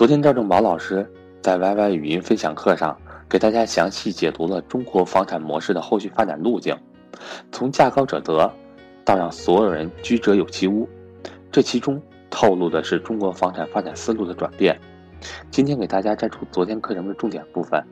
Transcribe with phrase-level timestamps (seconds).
[0.00, 1.06] 昨天赵正宝老师
[1.42, 6.74] 在 YY 语音分享课上给大家详细解读了中国房产模式的后续发展路径，
[7.52, 8.50] 从价高者得
[9.04, 10.88] 到让所有人居者有其屋，
[11.52, 12.00] 这其中
[12.30, 14.74] 透露的是中国房产发展思路的转变。
[15.50, 17.84] 今天给大家摘出昨天课程的重点部分，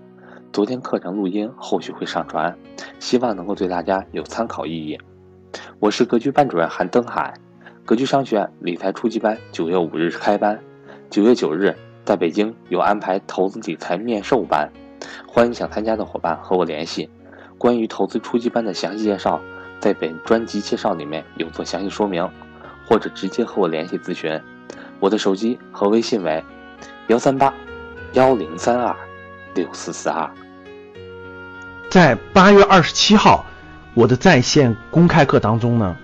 [0.50, 2.56] 昨天课程录音后续会上传，
[2.98, 4.98] 希望能够对大家有参考意义。
[5.78, 7.34] 我是格局班主任韩登海，
[7.84, 10.58] 格局商学院理财初级班九月五日开班，
[11.10, 11.76] 九月九日。
[12.08, 14.72] 在北京有安排投资理财面授班，
[15.26, 17.10] 欢迎想参加的伙伴和我联系。
[17.58, 19.38] 关于投资初级班的详细介绍，
[19.78, 22.26] 在本专辑介绍里面有做详细说明，
[22.86, 24.40] 或者直接和我联系咨询。
[25.00, 26.42] 我的手机和微信为
[27.08, 27.52] 幺三八
[28.14, 28.96] 幺零三二
[29.54, 30.30] 六四四二。
[31.90, 33.44] 在八月二十七号，
[33.92, 35.94] 我的在线公开课当中呢，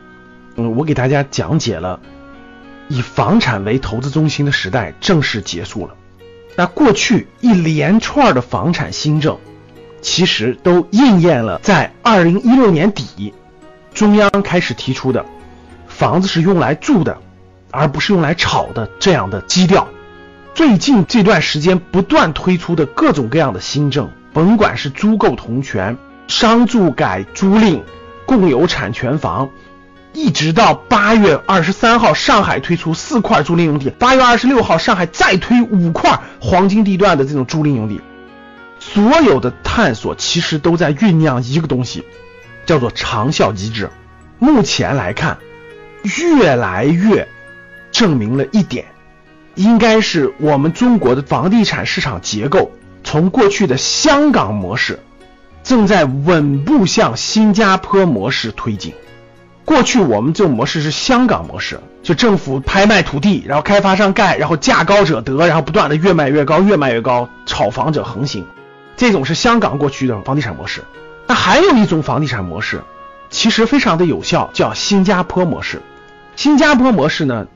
[0.56, 1.98] 嗯，我给大家讲解了。
[2.88, 5.94] 以房产为投资中心的时代正式结束了。
[6.56, 9.38] 那过去一连串的房产新政，
[10.00, 13.34] 其实都应验了在二零一六年底，
[13.92, 15.24] 中央开始提出的
[15.88, 17.18] “房子是用来住的，
[17.70, 19.88] 而不是用来炒的”这样的基调。
[20.54, 25.96] 最近这段时间不断推出的各种各样的新政，甭管是租购同权、
[26.28, 27.82] 商住改租赁、
[28.26, 29.50] 共有产权房。
[30.14, 38.00] 一直到八月二十三号，上海推出四块租赁用地；八月二十六号，上海再推五块黄金地段的这种租赁用地。
[38.78, 42.04] 所有的探索其实都在酝酿一个东西，
[42.64, 43.90] 叫做长效机制。
[44.38, 45.38] 目前来看，
[46.38, 47.26] 越来越
[47.90, 48.86] 证明了一点，
[49.56, 52.70] 应该是我们中国的房地产市场结构
[53.02, 55.00] 从过去的香港模式，
[55.64, 58.94] 正在稳步向新加坡模式推进。
[59.64, 68.46] 过去我们这种模式是香港模式，就政府拍卖土地，然后开发商盖，然后价高者得，然后不断的越卖越高，越卖越高，炒房者横行。
[68.96, 70.82] 这种是香港过去的房地产模式。
[71.26, 72.82] 那还有一种房地产模式，
[73.30, 75.80] 其实非常的有效，叫新加坡模式。
[76.36, 77.46] 新加坡模式呢，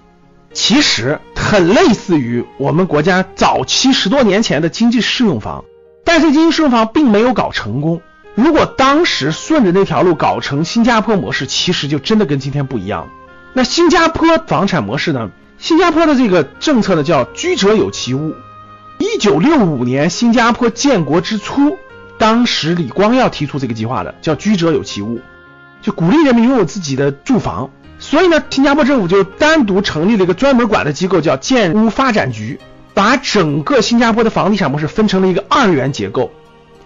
[0.54, 5.64] 其实很类似于我们国家早期十多年前的经济适用房，
[6.04, 8.00] 但是经济适用房并没有搞成功。
[8.38, 13.08] 如果当时顺着那条路搞成新加坡模式，其实就真的跟今天不一样。
[13.52, 15.32] 那新加坡房产模式呢？
[15.58, 18.36] 新加坡的这个政策呢叫居者有其屋。
[18.98, 21.78] 一九六五年新加坡建国之初，
[22.16, 25.20] 当时李光耀提出这个计划的，叫居者有其屋，
[25.82, 27.70] 就鼓励人民拥有自己的住房。
[27.98, 32.60] 所以呢，新加坡政府就单独成立了一个专门管的机构，叫建屋发展局，
[32.94, 36.30] 把整个新加坡的房地产模式分成了一个二元结构，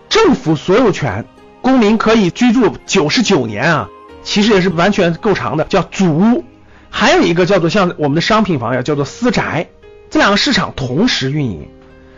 [0.09, 1.27] 政府所有权。
[1.63, 3.89] 公民可以居住九十九年啊，
[4.23, 6.45] 其实也是完全够长的，叫祖屋。
[6.91, 9.69] 还有一个叫做像我们的商品房呀，叫做私宅。
[10.11, 11.69] 这两个市场同时运营，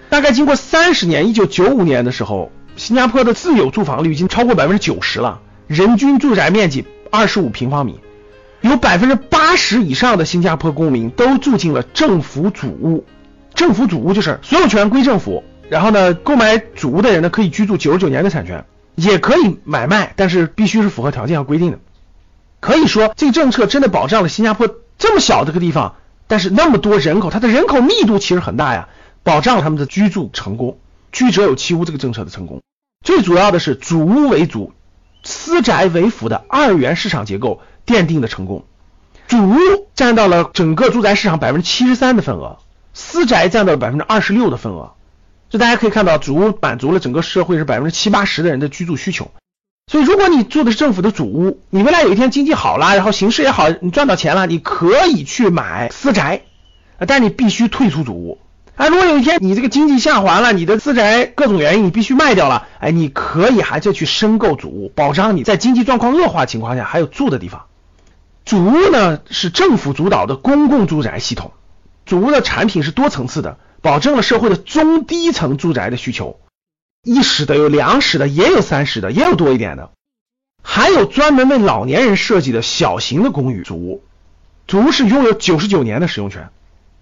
[0.09, 8.01] 大概经过三十年，一九九五年的时候，新加坡的自有住房率已经超过百分之九十了，人均住宅面积二十五平方米，
[8.63, 13.05] 有百分之八十以上的新加坡公民都住进了政府祖屋。
[13.55, 18.65] 政府祖屋就是所有权归政府，然后呢，购买祖屋的人呢可以居住九十九年的产权。
[18.95, 21.79] 也可以买卖，但是必须是符合条件和规定的。
[22.61, 24.69] 可以说，这个政策真的保障了新加坡
[24.99, 25.97] 这么小这个地方，
[26.27, 28.89] 但是那么多人口，它的人口密度其实很大呀，
[29.23, 30.79] 保障了他们的居住成功，
[31.13, 32.63] 居者有其屋这个政策的成功。
[33.05, 34.73] 最主要的是主屋为主，
[35.23, 38.65] 私宅为辅的二元市场结构奠定的成功。
[39.27, 39.59] 主屋
[39.95, 42.59] 占到了整个住宅市场百分之七十三的份额，
[42.95, 44.93] 私宅占到了百分之二十六的份额。
[45.55, 49.31] 就大家可以看到，主屋满足了整个社会是百分之七八十的人的居住需求。
[49.87, 56.43] 所以，如果你住的是政府的主屋，你未来有一天经济好了，然后形势也好，你赚到钱了，你可以去买私宅，
[57.07, 58.39] 但你必须退出主屋。
[58.75, 67.67] 啊，如果有一天你这个经济下滑了，你的私宅各种原因你必须卖掉了，哎，你可以还再去申购主屋，保障你在经济状况恶化情况下还有住的地方。
[68.45, 71.53] 主屋呢是政府主导的公共住宅系统，
[72.07, 73.57] 主屋的产品是多层次的。
[73.85, 76.41] 保证了社会的中低层住宅的需求，
[77.03, 79.91] 一室的有两室的，也有三室的，也有多一点的，
[80.63, 84.03] 还有专门为老年人设计的小型的公寓主屋，
[84.67, 86.49] 主屋是拥有九十九年的使用权。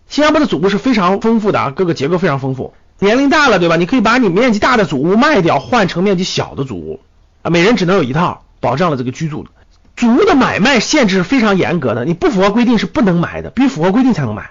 [0.09, 2.75] 新加坡的主屋是非常丰富的啊，各个结构非常丰富。
[2.99, 3.77] 年龄大了对吧？
[3.77, 7.01] 你可以把你面积大的主屋卖掉，换成面积小的主屋
[7.43, 9.47] 啊，每人只能有一套，保障了这个居住。
[9.95, 14.51] 主屋的买卖限制是非常严格的，你不符合规定是不能买的，必须符合规定才能买。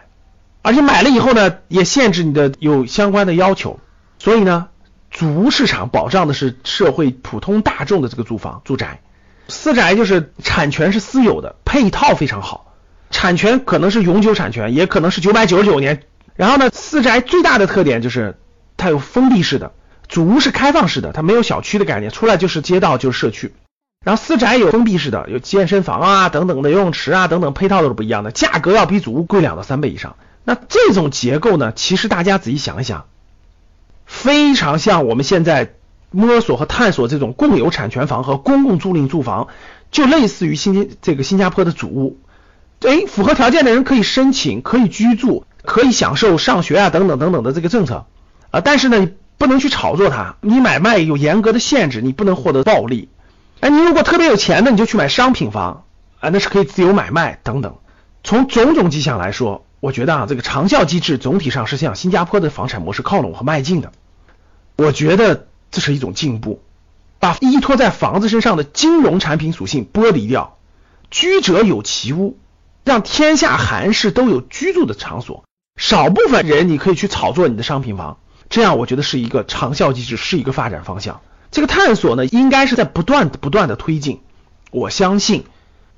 [0.62, 3.80] 而且买了以后呢，也限制你的有相关的要求，
[4.20, 4.68] 所以呢，
[5.10, 9.02] 主屋市场保障的是社会普通大众的这个住房住宅，
[9.48, 12.74] 私宅就是产权是私有的，配套非常好，
[13.10, 16.04] 产权可能是永久产权，也可能是九百九十九年，
[16.36, 18.38] 然后呢，私宅最大的特点就是
[18.78, 19.72] 它有封闭式的，
[20.08, 23.54] 主屋是开放式的，它没有小区的概念，出来就是街道就是社区。
[24.06, 30.16] 然后私宅有封闭式的，有健身房啊等等的游泳池啊等等，配套都是不一样的，价格要比主屋贵两到三倍以上。
[30.44, 33.06] 那这种结构呢，其实大家仔细想一想，
[34.06, 35.74] 非常像我们现在
[36.10, 39.48] 摸索和探索这种共有产权房和公共租赁住房，
[39.92, 42.20] 就类似于新这个新加坡的主屋。
[42.82, 48.08] 哎，符合条件的人可以申请，可以居住，可以享受上学啊等等等等的这个政策
[48.50, 48.62] 啊。
[48.62, 53.10] 但是呢，你不能去炒作它，你买卖有严格的限制，你不能获得暴利。
[53.60, 55.84] 哎，你如果特别有钱的，你就去买商品房
[56.20, 57.76] 啊，那是可以自由买卖等等。
[58.24, 63.92] 从种种迹象来说，我觉得啊，这个长效机制总体上是向新加坡的房产模式靠拢和迈进的。
[64.78, 66.62] 我觉得这是一种进步，
[67.20, 70.58] 把依托在房子身上的金融产品属性剥离掉，
[71.10, 72.38] 居者有其屋，
[72.86, 75.44] 让天下寒士都有居住的场所。
[75.78, 78.18] 少部分人你可以去炒作你的商品房，
[78.50, 81.22] 这样我觉得是一个长效机制，是一个发展方向。
[81.50, 84.22] 这个探索呢，应该是在不断不断的推进。
[84.70, 85.44] 我相信，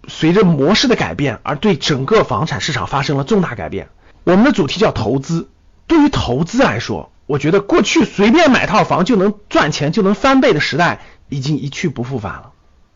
[0.08, 3.90] 随着模式的改变，而对整个房产市场发生了重大改变。
[4.24, 5.50] 我们的主题叫投资。
[5.86, 12.52] 对于投资来说，我觉得过去随便买套房就能赚钱、就能翻倍的时代已经一去不复返了。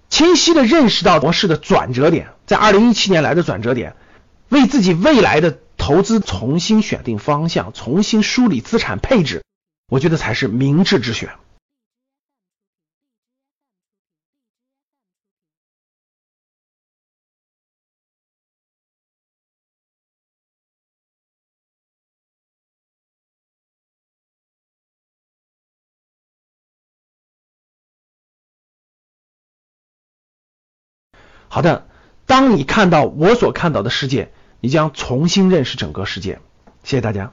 [0.10, 3.96] 清晰的认识到模式的转折点，在二零一七年来的转折点，
[4.50, 9.44] 为自己未来的投资重新选定方向，重新梳理资产配置，
[9.90, 11.32] 我觉得才是明智之选。
[31.50, 31.86] 好的，
[32.26, 36.40] 当你看到我所看到的世界，你将重新认识整个世界。
[36.84, 37.32] 谢谢大家。